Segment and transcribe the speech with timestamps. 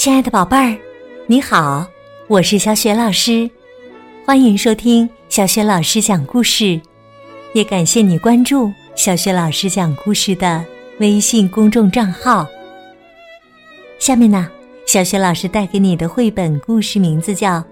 [0.00, 0.78] 亲爱的宝贝儿，
[1.26, 1.86] 你好，
[2.26, 3.50] 我是小雪老师，
[4.24, 6.80] 欢迎收听小雪老师讲故事，
[7.52, 10.64] 也感谢你关注小雪老师讲故事的
[11.00, 12.46] 微信公众账号。
[13.98, 14.48] 下面呢，
[14.86, 17.58] 小雪老师带给你的绘本故事名字叫《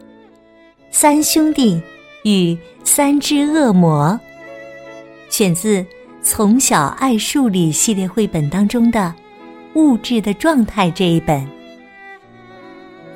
[0.90, 1.80] 三兄弟
[2.24, 4.08] 与三只恶魔》，
[5.34, 5.80] 选自
[6.20, 9.14] 《从小爱数理》系列绘本当中的
[9.80, 11.57] 《物质的状态》这一本。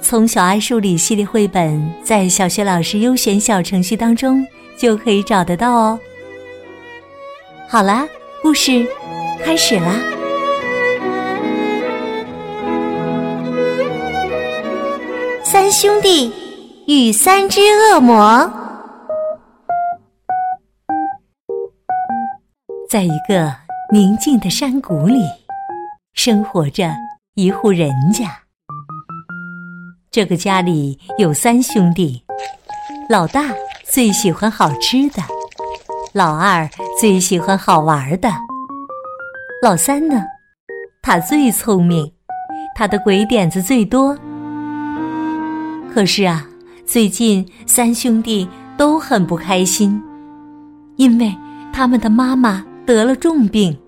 [0.02, 4.44] 从小爱数理系列绘本，在小学老师优选小程序当中
[4.76, 5.98] 就可以找得到哦。
[7.68, 8.06] 好啦，
[8.42, 8.86] 故事
[9.42, 9.94] 开始啦！
[15.42, 16.30] 三兄弟
[16.86, 18.52] 与三只恶魔，
[22.90, 23.54] 在一个
[23.92, 25.22] 宁静的山谷里，
[26.12, 26.90] 生活着
[27.34, 28.41] 一户人家。
[30.12, 32.22] 这个家里有三兄弟，
[33.08, 33.44] 老大
[33.82, 35.22] 最喜欢好吃的，
[36.12, 36.68] 老二
[37.00, 38.28] 最喜欢好玩的，
[39.62, 40.22] 老三呢，
[41.00, 42.12] 他最聪明，
[42.74, 44.14] 他的鬼点子最多。
[45.94, 46.46] 可是啊，
[46.84, 48.46] 最近三兄弟
[48.76, 49.98] 都很不开心，
[50.96, 51.34] 因为
[51.72, 53.80] 他们的妈妈得了重病，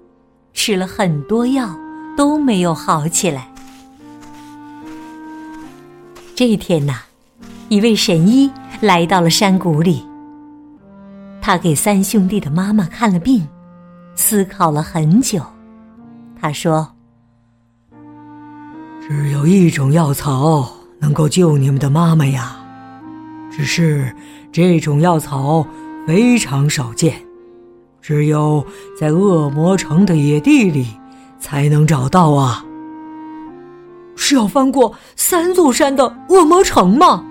[0.55, 1.69] 吃了很多药
[2.17, 3.51] 都没有好起来。
[6.37, 6.95] 这一天呐，
[7.69, 10.05] 一位神医来到了山谷里。
[11.41, 13.47] 他给三兄弟的妈妈看了病，
[14.17, 15.41] 思考了很久。
[16.41, 16.89] 他说
[19.07, 20.69] ：“只有一种药草
[20.99, 22.57] 能够救你们的妈妈呀，
[23.53, 24.13] 只是
[24.51, 25.65] 这种药草
[26.05, 27.15] 非常少见，
[28.03, 28.67] 只有
[28.99, 30.89] 在恶魔城的野地里
[31.39, 32.64] 才能找到啊。”
[34.27, 37.23] 是要翻过三座山的恶魔城吗？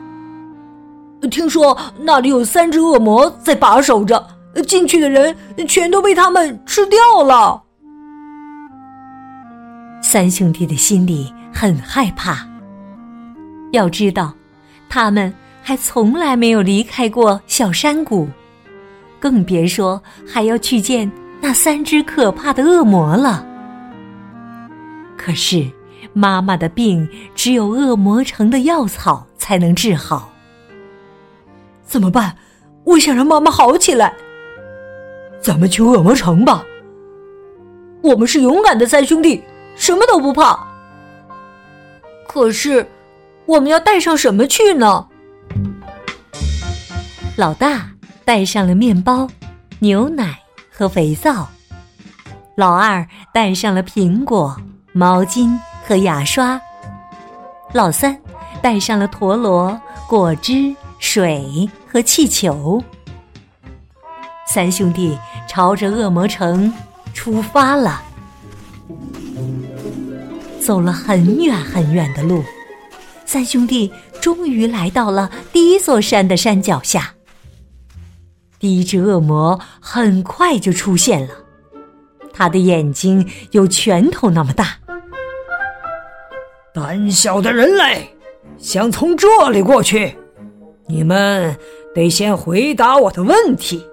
[1.32, 4.24] 听说那里有三只恶魔在把守着，
[4.68, 5.36] 进去的人
[5.68, 7.60] 全都被他们吃掉了。
[10.04, 12.48] 三兄弟的心里很害怕。
[13.72, 14.32] 要知道，
[14.88, 15.34] 他们
[15.64, 18.30] 还从来没有离开过小山谷，
[19.20, 20.00] 更别说
[20.32, 21.12] 还要去见
[21.42, 23.44] 那三只可怕的恶魔了。
[25.18, 25.68] 可是。
[26.14, 30.32] 妈妈的病只有恶魔城的药草才能治好，
[31.84, 32.38] 怎么办？
[32.86, 34.14] 我想让妈妈好起来。
[35.42, 36.64] 咱们去恶魔城吧。
[38.02, 39.44] 我们是勇敢的三兄弟，
[39.76, 40.68] 什么都不怕。
[42.28, 42.88] 可是，
[43.46, 45.08] 我们要带上什么去呢？
[47.38, 47.90] 老大
[48.26, 49.28] 带上了面包、
[49.80, 50.40] 牛奶
[50.72, 51.48] 和肥皂，
[52.56, 54.56] 老二带上了苹果、
[54.92, 55.58] 毛巾。
[55.86, 56.60] 和牙刷，
[57.74, 58.18] 老三
[58.62, 62.82] 带上了陀螺、果汁、水和气球。
[64.48, 65.18] 三兄弟
[65.48, 66.74] 朝着恶魔城
[67.14, 68.02] 出发了。
[70.62, 72.42] 走了很远很远的路，
[73.26, 77.14] 三兄弟终于来到了第一座山的山脚下。
[78.60, 81.34] 第一只恶魔很快就出现了，
[82.34, 84.78] 他的眼睛有拳头那么大。
[86.74, 88.10] 胆小的人类，
[88.58, 90.18] 想从这里过去，
[90.88, 91.56] 你们
[91.94, 93.86] 得先回答我的问题。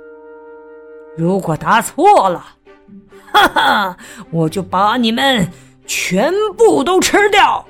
[1.14, 2.42] 如果答错了，
[3.30, 3.96] 哈哈，
[4.30, 5.46] 我就把你们
[5.84, 7.62] 全部都吃掉。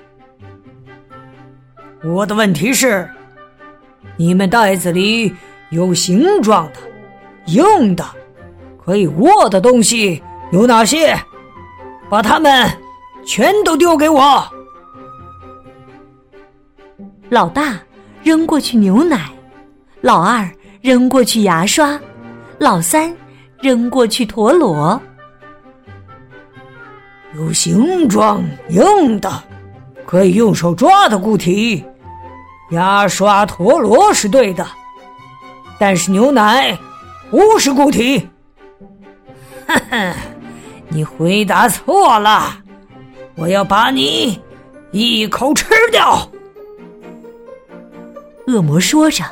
[2.05, 3.11] 我的问题是：
[4.17, 5.35] 你们袋子里
[5.71, 6.75] 有形状的、
[7.47, 8.05] 硬的、
[8.79, 10.23] 可以握的东西
[10.53, 11.19] 有哪些？
[12.09, 12.71] 把它们
[13.27, 14.49] 全都丢给我。
[17.31, 17.79] 老大
[18.25, 19.31] 扔过去牛奶，
[20.01, 21.97] 老二扔过去牙刷，
[22.59, 23.17] 老三
[23.63, 25.01] 扔过去陀螺。
[27.37, 29.31] 有形状、硬的、
[30.05, 31.85] 可以用手抓的固体，
[32.73, 34.67] 牙刷、陀螺是对的，
[35.79, 36.77] 但是牛奶
[37.31, 38.29] 不是固体。
[39.69, 40.15] 哈哈，
[40.89, 42.57] 你回答错了，
[43.37, 44.43] 我要把你
[44.91, 46.29] 一口吃掉。
[48.47, 49.25] 恶魔说着，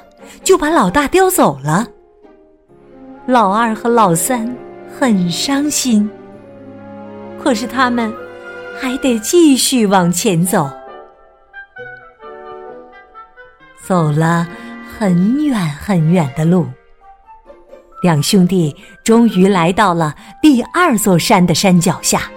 [0.43, 1.87] 就把老大叼走了。
[3.27, 4.55] 老二和老三
[4.99, 6.09] 很伤心，
[7.43, 8.13] 可是他们
[8.81, 10.71] 还得继续往前走。
[13.87, 14.47] 走了
[14.99, 16.67] 很远很远的路，
[18.03, 22.31] 两兄弟终于来到了第二座山的山脚下。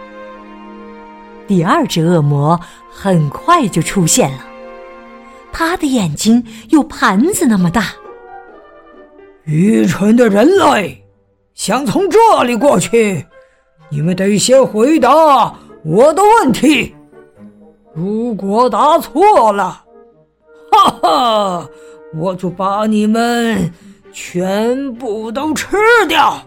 [1.47, 2.59] 第二只恶魔
[2.89, 4.45] 很快就出现了。
[5.51, 7.87] 他的眼睛有盘子那么大。
[9.45, 11.03] 愚蠢的人类，
[11.53, 13.25] 想从这里过去，
[13.89, 15.11] 你们得先回答
[15.83, 16.95] 我的问题。
[17.93, 19.83] 如果答错了，
[20.71, 21.69] 哈哈，
[22.15, 23.69] 我就把你们
[24.13, 25.75] 全部都吃
[26.07, 26.41] 掉。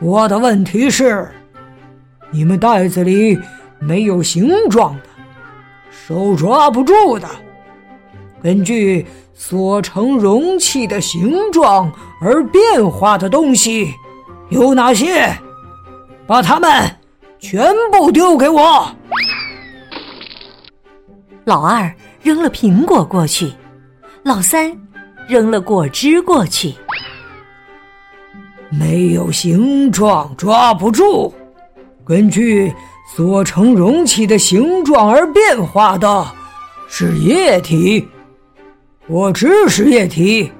[0.00, 1.30] 我的问题是：
[2.30, 3.38] 你们袋子里
[3.78, 5.02] 没有形状的，
[6.04, 7.28] 手抓不住的，
[8.42, 13.88] 根据所盛容器的形状而变化的东西
[14.48, 15.32] 有哪些？
[16.26, 16.68] 把它们
[17.38, 18.90] 全部丢给我！
[21.44, 23.52] 老二扔了苹果过去，
[24.24, 24.76] 老三
[25.28, 26.74] 扔了果汁过去。
[28.70, 31.32] 没有形状，抓不住。
[32.04, 32.74] 根据
[33.14, 36.26] 所成容器的形状而变化的，
[36.88, 38.08] 是液体。
[39.06, 40.50] 果汁是液体，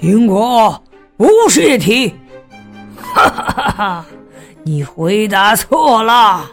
[0.00, 0.80] 苹果
[1.16, 2.14] 不是液体。
[2.96, 4.06] 哈哈哈哈！
[4.62, 6.48] 你回答错了，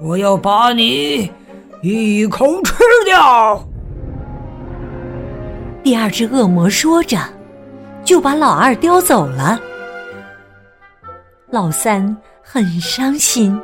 [0.00, 1.30] 我要把你
[1.80, 2.74] 一口吃
[3.04, 3.64] 掉。
[5.84, 7.16] 第二只恶魔说着，
[8.04, 9.60] 就把老二叼走了。
[11.50, 13.56] 老三很伤心，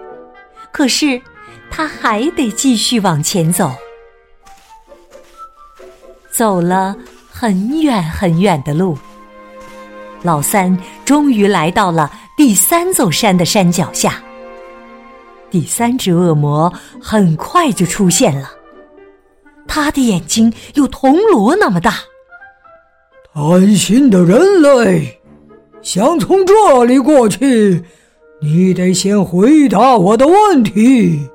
[0.72, 1.20] 可是
[1.70, 3.72] 他还得继续往前走。
[6.30, 6.96] 走了
[7.30, 8.96] 很远很远的路，
[10.22, 14.22] 老三终于来到了第三座山的山脚下。
[15.50, 16.72] 第三只恶魔
[17.02, 18.52] 很快就出现了，
[19.66, 21.94] 他的眼睛有铜锣那么大。
[23.32, 25.20] 贪心的人类。
[25.80, 27.84] 想从这里过去，
[28.40, 31.28] 你得先回答我的问题。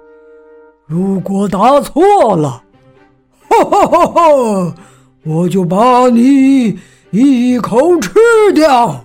[0.87, 2.63] 如果答错了，
[3.49, 4.75] 哈哈哈哈，
[5.23, 6.79] 我就把你
[7.11, 8.11] 一口吃
[8.53, 9.03] 掉。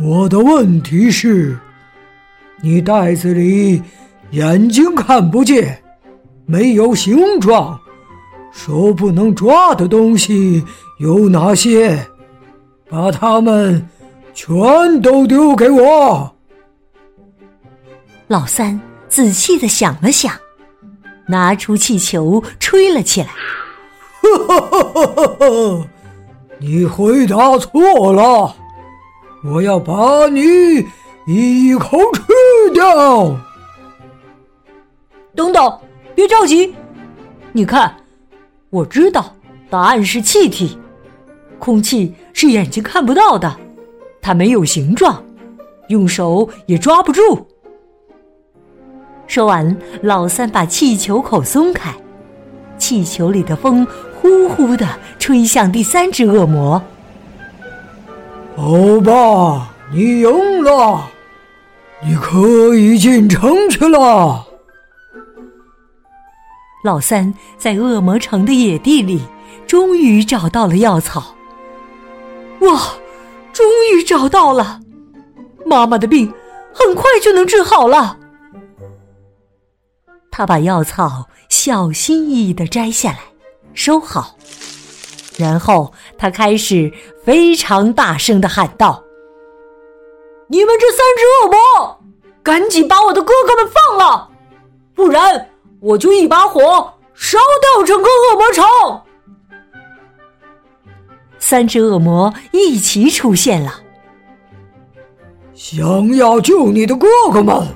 [0.00, 1.58] 我的问题是：
[2.62, 3.82] 你袋子里
[4.30, 5.82] 眼睛看不见，
[6.46, 7.78] 没有形状，
[8.52, 10.64] 手不能抓的东西
[10.98, 11.98] 有哪些？
[12.88, 13.86] 把它们
[14.32, 16.34] 全都丢给我！
[18.28, 18.78] 老三
[19.08, 20.34] 仔细的想了想，
[21.26, 23.28] 拿出气球吹了起来。
[24.20, 25.88] 哈哈哈哈哈！
[26.58, 28.54] 你回答错了，
[29.42, 30.84] 我要把你
[31.26, 32.22] 一口吃
[32.74, 33.34] 掉！
[35.34, 35.80] 等等，
[36.14, 36.74] 别着急，
[37.52, 37.96] 你看，
[38.68, 39.34] 我知道
[39.70, 40.78] 答案是气体。
[41.58, 43.56] 空气是眼睛看不到的，
[44.20, 45.24] 它没有形状，
[45.88, 47.46] 用手也抓不住。
[49.28, 51.94] 说完，老三把气球口松开，
[52.78, 54.88] 气球里的风呼呼的
[55.18, 56.82] 吹向第三只恶魔。
[58.56, 61.10] 欧巴，你赢了，
[62.02, 64.46] 你可以进城去了。
[66.82, 69.20] 老三在恶魔城的野地里，
[69.66, 71.34] 终于找到了药草。
[72.60, 72.80] 哇，
[73.52, 74.80] 终于找到了！
[75.66, 76.32] 妈妈的病
[76.72, 78.16] 很快就能治好了。
[80.38, 83.18] 他把药草小心翼翼的摘下来，
[83.74, 84.36] 收好，
[85.36, 86.92] 然后他开始
[87.24, 89.02] 非常大声的喊道
[90.46, 91.98] ：“你们这三只恶魔，
[92.40, 94.30] 赶紧把我的哥哥们放了，
[94.94, 98.64] 不然我就一把火烧掉整个恶魔城！”
[101.40, 103.80] 三只恶魔一起出现了。
[105.52, 107.74] 想要救你的哥哥们，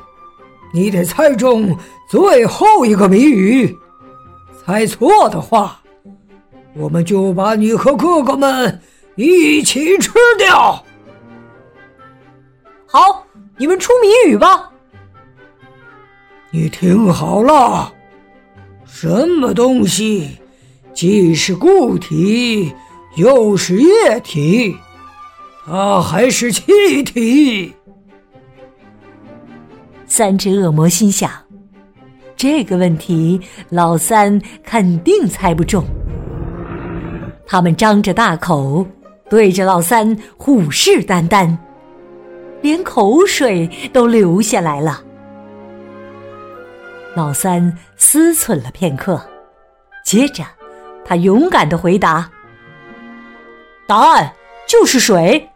[0.72, 1.76] 你得猜中
[2.12, 3.74] 最后一个谜语。
[4.62, 5.80] 猜错的话，
[6.74, 8.82] 我们就把你和哥哥们
[9.14, 10.84] 一起吃掉。
[12.86, 13.26] 好，
[13.56, 14.70] 你们出谜语吧。
[16.50, 17.90] 你听好了，
[18.84, 20.36] 什么东西
[20.92, 22.74] 既是固体？
[23.16, 24.76] 又是液体，
[25.64, 27.72] 它还是气体。
[30.06, 31.30] 三只恶魔心想：
[32.42, 35.84] 这个问题老三肯定猜不中。
[37.46, 38.84] 他们张着大口，
[39.30, 41.56] 对着老三虎视眈眈，
[42.60, 45.00] 连口水都流下来了。
[47.14, 49.24] 老三思忖了片刻，
[50.04, 50.42] 接着
[51.04, 52.28] 他勇敢的回答。
[53.86, 54.32] 答案
[54.66, 55.48] 就是水，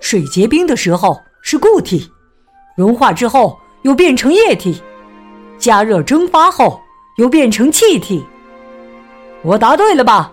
[0.00, 2.10] 水结冰的时候是固体，
[2.74, 4.82] 融化之后又变成液体，
[5.62, 6.80] 加热蒸发后
[7.18, 8.26] 又变成气体。
[9.42, 10.32] 我答对了吧？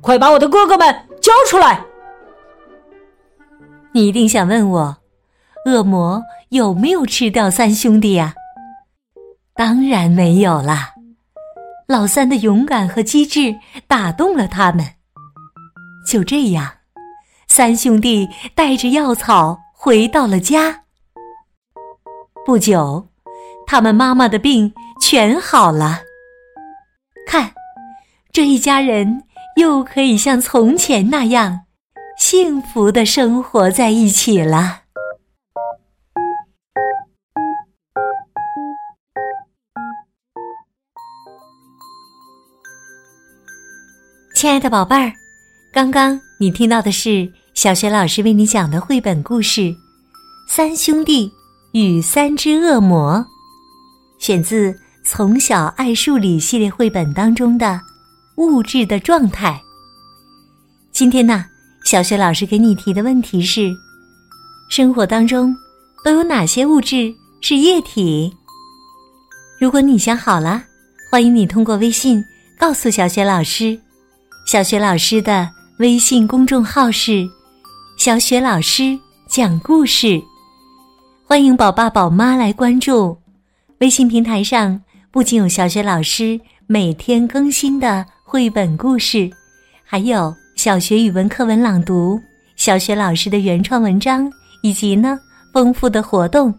[0.00, 1.84] 快把我的哥哥们交出来！
[3.92, 4.96] 你一定想问我，
[5.66, 8.32] 恶魔有没有吃掉三兄弟呀？
[9.54, 10.94] 当然没有啦！
[11.88, 13.56] 老三的勇敢和机智
[13.88, 14.86] 打动了他们。
[16.06, 16.74] 就这样，
[17.48, 20.84] 三兄弟带着药草回到了家。
[22.46, 23.09] 不久，
[23.70, 26.00] 他们妈妈的病全好了。
[27.24, 27.52] 看，
[28.32, 29.22] 这一家人
[29.54, 31.60] 又可以像从前那样
[32.18, 34.80] 幸福的生活在一起了。
[44.34, 45.12] 亲爱的宝贝儿，
[45.72, 49.60] 刚刚你听到的是小学老师为你讲的绘本故事
[50.48, 51.30] 《三兄弟
[51.72, 53.14] 与三只恶魔》，
[54.20, 54.70] 选自
[55.02, 57.66] 《从小爱数理》系列绘本当中的
[58.36, 59.52] 《物质的状态》。
[60.92, 61.46] 今天呢，
[61.86, 63.72] 小学老师给你提的问题是：
[64.68, 65.56] 生活当中
[66.04, 68.30] 都有哪些物质是液体？
[69.58, 70.62] 如果你想好了，
[71.10, 72.22] 欢迎你通过微信
[72.58, 73.76] 告诉小雪老师。
[74.46, 75.48] 小雪老师的
[75.78, 77.26] 微信公众号是
[77.96, 78.98] “小雪老师
[79.30, 80.20] 讲故事”，
[81.24, 83.16] 欢迎宝爸宝妈来关注。
[83.80, 84.78] 微信平台上
[85.10, 89.30] 不仅有小雪老师每天更新的绘本故事，
[89.82, 92.20] 还有小学语文课文朗读、
[92.56, 94.30] 小学老师的原创文章，
[94.62, 95.18] 以及呢
[95.50, 96.54] 丰富的活动。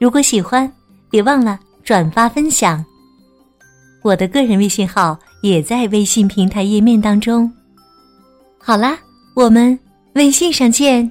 [0.00, 0.70] 如果喜欢，
[1.08, 2.84] 别忘了转发分享。
[4.02, 5.18] 我的个人微信号。
[5.42, 7.52] 也在微信平台页面当中。
[8.60, 8.96] 好啦，
[9.34, 9.76] 我们
[10.14, 11.10] 微信上见。